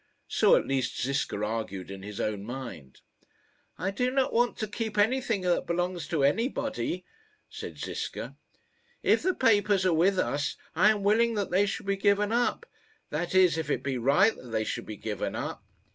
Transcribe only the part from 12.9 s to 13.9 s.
that is, if it